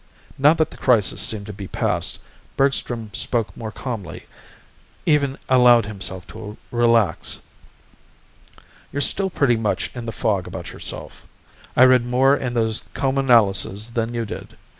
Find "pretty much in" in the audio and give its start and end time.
9.29-10.07